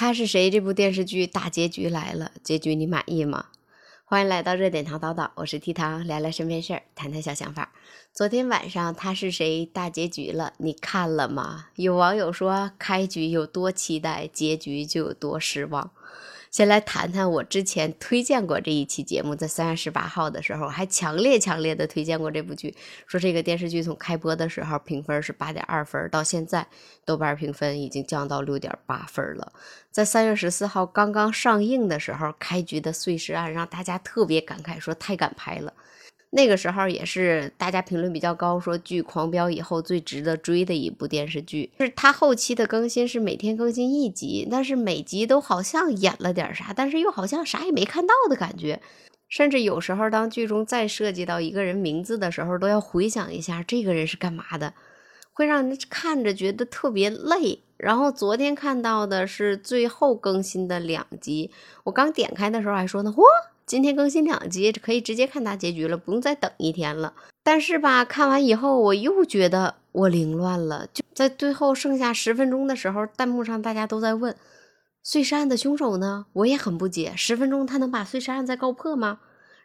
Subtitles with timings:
[0.00, 0.48] 他是谁？
[0.50, 3.48] 这部电视剧大结局来了，结局你满意吗？
[4.06, 7.70] 欢迎来到热点糖叨叨，我是 T 糖，聊聊身边事儿，谈谈小想法。
[8.14, 11.66] 昨天晚上他是谁大结局了，你看了吗？
[11.74, 15.90] 有网友说，开局有多期待，结局就有多失望。
[16.50, 22.74] 先来谈谈我之前推荐过这一期节目，在三月十八号的时候，还强烈强烈的推荐过这部剧，
[23.06, 26.66] 说这个电视剧从开播的时候评分是八点二分，到现在
[27.04, 29.52] 豆瓣评分已经降到六点八分了。
[29.92, 35.72] 在三月十四号刚刚上映的时候，开局的碎尸案让大家特别感慨，说太敢拍了。
[36.32, 41.72] 那个时候也是大家评论比较高，说剧《狂飙》以后最值得追的一部电视剧。
[41.76, 48.80] 就是它后期的更新是每天更新一集，但是每集都好像演了点啥，但是又好像啥也没看到的感觉。
[49.28, 54.74] 甚至有时候当剧中再涉及到一个人名字的时候，都要回想一下这个人是干嘛的，
[55.32, 57.64] 会让人看着觉得特别累。
[57.76, 61.50] 然后昨天看到的是最后更新的两集，
[61.84, 63.22] 我刚点开的时候还说呢，嚯！
[63.70, 67.14] 今天更新两集，可以直接看大结局了，不用再等一天了。
[67.44, 70.88] 但是吧，看完以后我又觉得我凌乱了。
[70.92, 74.34] 就在最后剩下十分钟的时候，弹幕上大家都在问
[75.04, 76.26] 碎尸案的凶手呢？
[76.32, 79.20] 我也很不解，十分钟他能把碎尸案再告破吗？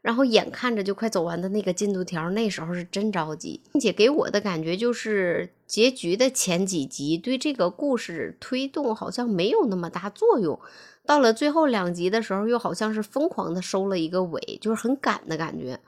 [0.06, 10.60] 然后眼看着就快走完的那个进度条，那时候是真着急，并且给我的感觉就是结局的前几集对这个故事推动好像没有那么大作用。
[11.08, 15.80] 到了最后两集的时候，又好像是疯狂的收了一个尾，就是很赶的感觉，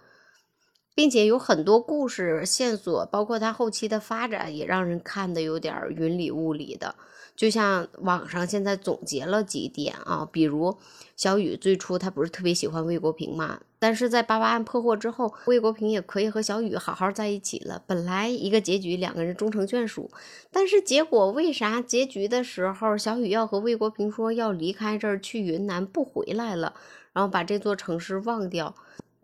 [0.96, 6.96] 并且有很多故事线索，包括它后期的发展，也让人看的有点云里雾里的。
[7.36, 10.76] 就像网上现在总结了几点啊，比如
[11.16, 17.84] 小雨最初他不是特别喜欢魏国平嘛，但是在八八案破获之后，魏国平也可以和小雨好好在一起了。
[17.86, 20.10] 本来一个结局两个人终成眷属，
[20.52, 26.74] 但是结果为啥结局的时候小雨要和魏国平说要离开这儿去云南不回来了，
[27.14, 28.76] 然后把这座城市忘掉？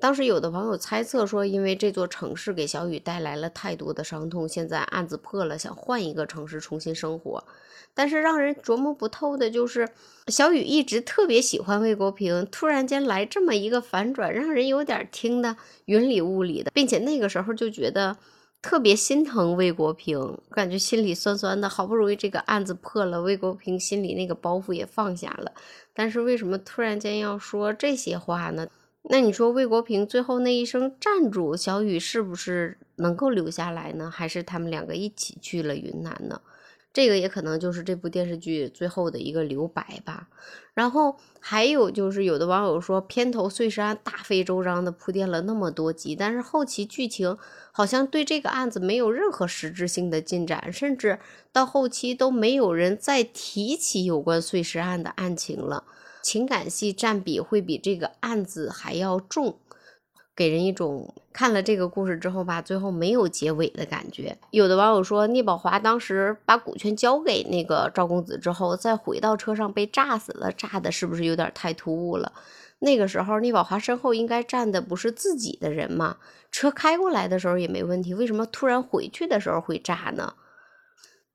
[0.03, 7.41] 当时有的网友猜测说，因为这座城市给小雨带来了太多的伤痛，现在案子破了，想换一个城市重新生活。
[7.93, 9.87] 但是让人琢磨不透的就是，
[10.27, 15.55] 小雨一直特别喜欢魏国平，突然间来这么一个反转，让人有点听的
[15.85, 18.17] 云里雾里的，并且那个时候就觉得
[18.61, 21.69] 特别心疼魏国平，感觉心里酸酸的。
[21.69, 25.53] 好不容易这个案子破了，魏国平心里那个包袱也放下了，
[25.93, 28.67] 但是为什么突然间要说这些话呢？
[29.09, 34.09] 那你说魏国平最后那一声站住，小雨是不是能够留下来呢？
[34.09, 36.41] 还是他们两个一起去了云南呢？
[36.93, 40.29] 这个也可能就是这部电视剧最后的一个留白吧。
[40.75, 47.37] 然后还有就是，有的网友说，片头碎尸案大费周章的铺垫了那么多集，但是后期剧情
[47.71, 51.19] 好像对这个案子没有任何实质性的进展，甚至
[51.51, 55.83] 到后期都没有人再提起有关碎尸案的案情了，
[56.23, 59.57] 情感戏占比会比这个案子还要重。
[60.35, 64.37] 给人一种看了这个故事之后吧，最后没有结尾的感觉。
[64.51, 72.31] 有的网友说，聂宝华当时把股权交给那个赵公子之后，再回到车上被炸死了，炸的是不是有点太突兀了？
[72.79, 76.17] 那个时候聂宝华身后应该站的不是自己的人吗？
[76.51, 80.33] 车开过来的时候也没问题，为什么突然回去的时候会炸呢？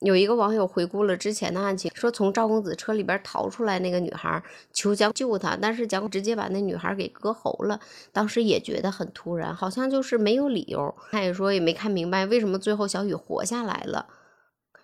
[0.00, 4.40] 有一个网友回顾了之前的案情，说从赵公子车里边逃出来那个女孩
[4.72, 7.80] 求蒋救他，但是蒋直接把那女孩给割喉了。
[8.12, 10.94] 当时也觉得很突然，好像就是没有理由。
[11.10, 14.06] 他也说也没看明白为什么最后小雨活下来了。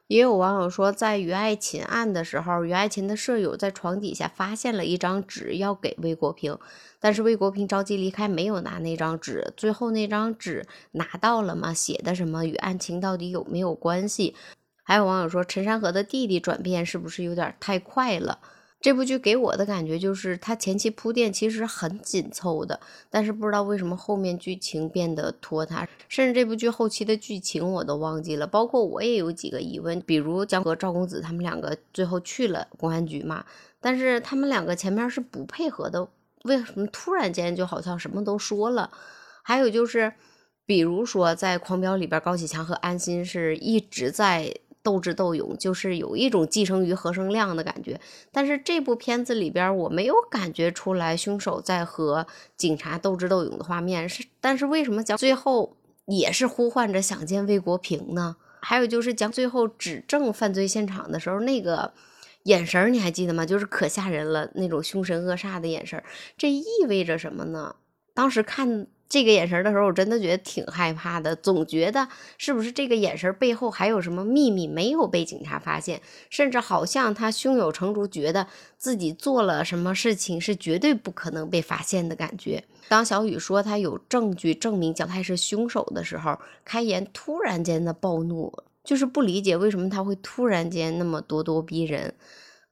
[0.09, 6.59] 也有网友说，在于爱琴案的时候，于爱琴的舍友在床底下发现了一张纸要给魏国平，
[7.01, 9.55] 但是魏国平着急离开，没有拿那张纸。
[9.57, 11.73] 最后那张纸拿到了吗？
[11.73, 14.35] 写的什么与案情到底有没有关系？
[14.85, 18.39] 还有网友说，陈山河的弟弟转变是不是有点太快了？
[18.83, 22.79] 这部剧给我的感觉就是，他前期铺垫其实很紧凑的，
[23.09, 28.47] 但是不知道为什么后面剧情变得拖沓，甚至这部剧后期的剧情我都忘记了。
[28.47, 33.47] 包括我也有几个疑问，比如江和赵公子他们两个最后去了公安局嘛，
[33.81, 36.07] 但是他们两个前面是不配合的，
[36.43, 38.91] 为什么突然间就好像什么都说了？
[39.43, 40.13] 还有就是，
[40.67, 44.55] 比如说在《狂飙》里边，高启强和安心是一直在。
[44.85, 47.99] 斗智斗勇就是有一种寄生于何生亮的感觉，
[48.31, 52.27] 但是这部片子里边我没有感觉出来凶手在和
[52.57, 58.37] 警察斗智斗勇的画面，是但是为什么讲最后也是呼唤着想见魏国平呢？
[58.61, 61.93] 还有就是讲最后指证犯罪现场的时候那个
[62.45, 63.47] 眼神你还记得吗？
[63.47, 66.03] 就是可吓人了那种凶神恶煞的眼神
[66.37, 67.77] 这意味着什么呢？
[68.13, 82.65] 当时看这个眼神的时候，我真的觉得挺害怕的，总觉得是不是这个眼神背后还有什么秘密没有被警察发现，甚至好像他胸有成竹，觉得自己做了什么事情是绝对不可能被发现的感觉。
[82.89, 88.53] 当小雨说他有证据证明蒋太是凶手的时候，开颜突然间的暴怒，
[88.83, 92.15] 就是不理解为什么他会突然间那么咄咄逼人。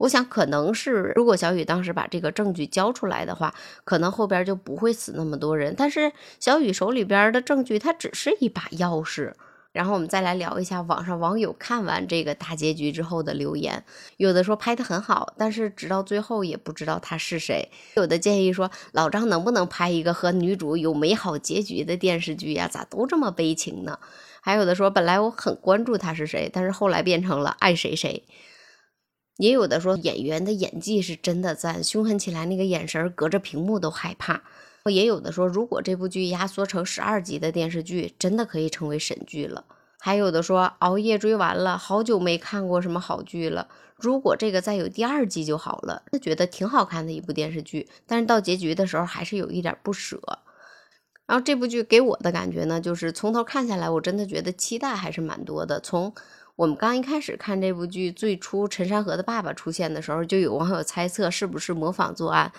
[0.03, 3.55] 我想可能是，如果小雨当时把这个证据交出来的话，
[3.85, 5.75] 可能后边就不会死那么多人。
[5.79, 6.11] 但是
[6.41, 9.33] 小雨手里边的证据，它只是一把钥匙。
[9.71, 13.85] 然后我们再来聊一下网上网友看完这个大结局之后的留言，
[14.17, 17.71] 有的说拍的很好，但是直到最后也不知道他是谁。
[17.95, 22.69] 有的建议说老张能不能拍一个和女主有美好结局的电视剧呀？
[22.69, 24.01] 咋都这么悲情呢？
[24.41, 28.25] 还有的说本来我很关注他是谁，但是后来变成了爱谁谁。
[29.39, 34.43] 也有的说演员的演技是真的赞，凶狠起来那个眼神隔着屏幕都害怕。
[34.87, 39.65] 也有的说如果这部剧压缩成十二集的电视剧，真的可以成为神剧了。
[40.01, 43.69] 还有的说熬夜追完了，好久没看过什么好剧了。
[43.97, 47.89] 如果这个再有第二季就好了，就觉得挺好看的一部电视剧。
[48.05, 50.21] 但是到结局的时候还是有一点不舍。
[51.25, 55.79] 然后这部剧给我的感觉呢，就是从头看下来，我真的觉得期待还是蛮多的。
[55.79, 56.13] 从
[56.55, 62.53] 我们刚一开始看这部剧，最初陈山河的爸爸出现的时候，就有网友猜测是不是模仿作案，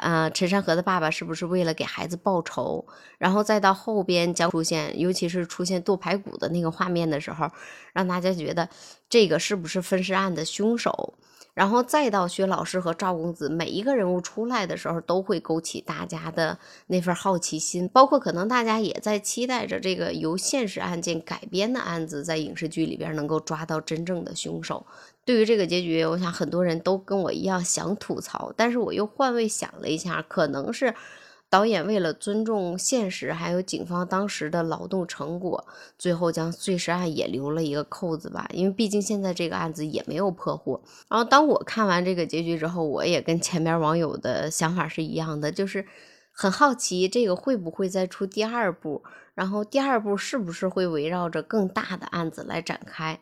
[0.00, 2.86] 呃，陈山河的爸爸是不是为了给孩子报仇？
[3.18, 7.50] 然后再到后边将出现，尤其是出现剁排骨的那个画面的时候，
[7.92, 8.68] 让大家觉得
[9.08, 11.14] 这个是不是分尸案的凶手？
[11.56, 16.58] 然后再到薛老师和赵公子，每一个人物出来的时候，都会勾起大家的
[16.88, 17.88] 那份好奇心。
[17.88, 24.84] 包括可能大家也在期待着这个由现实案件改编的案子，在影视剧里边能够抓到真正的凶手。
[25.24, 30.94] 对于这个结局，我想很多人都跟我一样想吐槽，但是我又换位想了一下，可能是。
[31.48, 35.64] 导演为了尊重现实，还有警方当时的劳动成果，
[35.96, 38.48] 最后将碎尸案也留了一个扣子吧。
[38.52, 40.82] 因为毕竟现在这个案子也没有破获。
[41.08, 45.86] 然后当我看完这个结局之后，我也跟前面网友的想法是一样的，就是
[46.32, 49.04] 很好奇这个会不会再出第二部，
[49.34, 53.20] 然后第二部是不是会围绕着更大的案子来展开。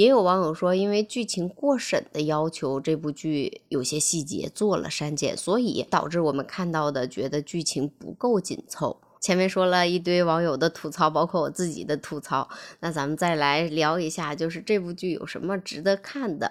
[0.00, 8.98] 也有网友说，因为剧情过审的要求，这部剧有些细节做了删减，所以导致我们看到的觉得剧情不够紧凑。
[9.20, 12.48] 前面说了一堆网友的吐槽，包括我自己的吐槽，
[12.80, 16.50] 那咱们再来聊一下，就是这部剧有什么值得看的。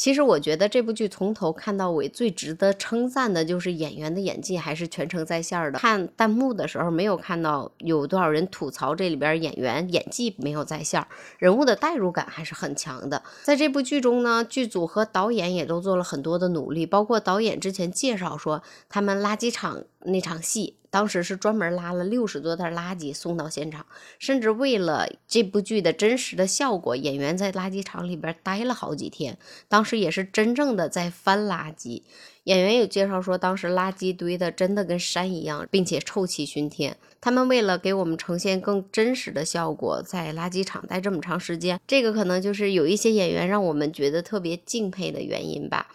[0.00, 5.78] 其实我觉得这部剧从头看到尾，最值得称赞的就是演员的演技还是全程在线的。
[5.78, 11.06] 看弹幕的时候，没有看到有多少人吐槽这里边演员演技没有在线，
[11.38, 13.22] 人物的代入感还是很强的。
[13.42, 20.76] 在这部剧中呢，剧组和导演也都做了很多的努力，包括导演之前介绍说，他们垃圾场那场戏。
[20.90, 23.86] 当时是专门拉了六十多袋垃圾送到现场，
[24.18, 29.38] 甚至为了这部剧的真实的效果，演员在垃圾场里边待了好几天。
[29.68, 32.02] 当时也是真正的在翻垃圾。
[32.44, 36.96] 演员有介绍说，当时垃圾堆的真的跟山一样，并且臭气熏天。
[37.20, 45.88] 他们为了给我们呈现更真实的效果，在垃圾场待这么长时间，这个可能就是有一些演员让我们觉得特别敬佩的原因吧。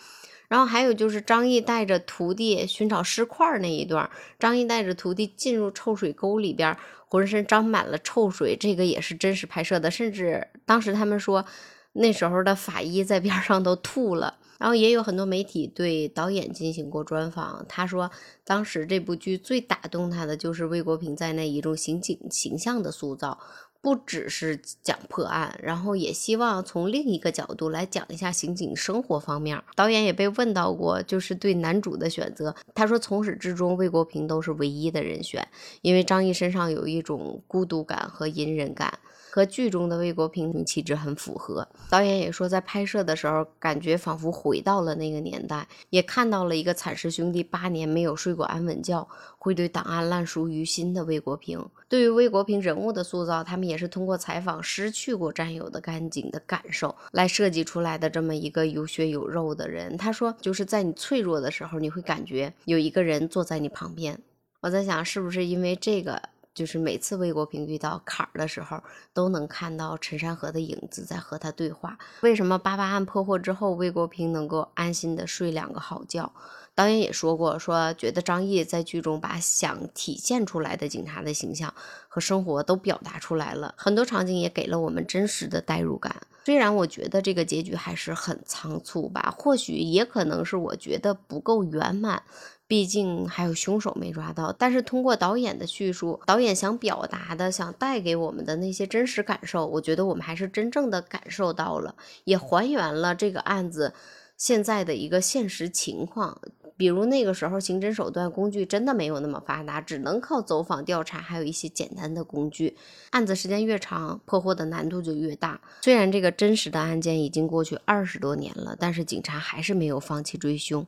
[0.47, 4.09] 然后还有就是张译带着徒弟寻找尸块那一段，
[4.39, 6.77] 张译带着徒弟进入臭水沟里边，
[7.07, 9.89] 浑身沾满了臭水，这个也是真实拍摄的。
[9.89, 11.45] 甚至当时他们说，
[11.93, 14.37] 那时候的法医在边上都吐了。
[14.57, 18.09] 然后也有很多媒体对导演进行过专访，他说
[18.45, 23.37] 当时这部剧最打动他的就是魏国平在那一种刑警形象的塑造。
[23.85, 29.61] 不只是讲破案，然后也希望从另一个角度来讲一下刑警生活方面。
[29.75, 35.47] 导演也被问到过，就是对男主的选择，他说从始至终魏国平都是唯一的人选，
[35.83, 38.97] 因为张译身上有一种孤独感和隐忍感。
[39.35, 41.67] 和剧中的魏国平气质很符合。
[41.89, 49.05] 导演也说，在拍摄的时候，感觉仿佛回到了那个年代，也看到了一个惨世兄弟八年没有睡过安稳觉，
[49.37, 51.61] 会对档案烂熟于心的魏国平。
[51.89, 59.97] 对于魏国平人物的塑造，他们也是通过采访失去过战友的干警的感受来设计出来的这么一个有血有肉的人。
[59.97, 64.17] 他说，就是在你脆弱的时候，你会感觉有一个人坐在你旁边。
[64.61, 66.21] 我在想，是不是因为这个？
[66.55, 68.81] 就是每次魏国平遇到坎儿的时候，
[69.13, 71.97] 都能看到陈山河的影子在和他对话。
[72.21, 76.31] 为什么八八案破获之后，魏国平能够安心的睡两个好觉？
[76.75, 81.73] 导演也说过，说觉得张译在剧中把想体现出来的警察的形象
[82.07, 86.15] 和生活都表达出来了，很多场景也给了我们真实的代入感。
[86.45, 92.21] 虽然我觉得这个结局还是很仓促吧，或许也可能是我觉得不够圆满。
[92.67, 94.51] 毕竟还有凶手没抓到。
[94.51, 103.93] 但是通过导演的叙述，导演想表达的、想带给我们的那些真实感受，我觉得我们还是真正的感受到了，也还原了这个案子
[104.35, 106.41] 现在的一个现实情况。
[106.77, 112.77] 比如那个时候刑侦手段工具真的没有那么发达，只能靠走访调查，还有一些简单的工具。
[113.11, 115.61] 案子时间越长，破获的难度就越大。
[115.81, 120.85] 虽然这个真实的案件已经过去二十多年了，但是警察还是没有放弃追凶。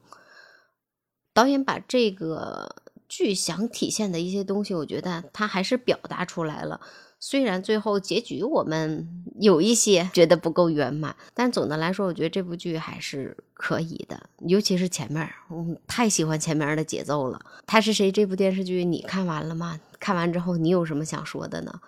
[1.34, 2.76] 导演把这个
[3.08, 6.82] 剧想体现的一些东西，我觉得他还是表达出来了。
[7.20, 9.08] 虽然最后结局我们
[9.40, 14.30] 有一些觉得不够圆满，但总的来说，我觉得这部剧还是可以的。
[14.46, 17.40] 尤其是前面，我太喜欢前面的节奏了。
[17.66, 18.12] 他是谁？
[18.12, 19.80] 这部电视剧你看完了吗？
[20.00, 21.82] 看完之后你有什么想说的呢？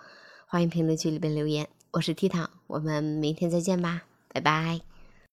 [0.46, 1.68] 欢迎评论区里边留言。
[1.92, 4.89] 我是 T 糖，我们明天再见吧，拜拜。